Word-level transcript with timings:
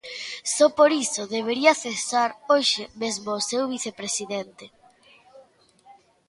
Só 0.55 0.65
por 0.77 0.91
iso 1.05 1.21
debería 1.35 1.73
cesar 1.83 2.29
hoxe 2.51 2.83
mesmo 3.01 3.27
o 3.39 3.45
seu 3.49 3.63
vicepresidente. 3.73 4.65